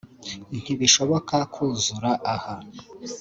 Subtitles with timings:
[0.61, 2.55] Ntibishoboka kuzura aha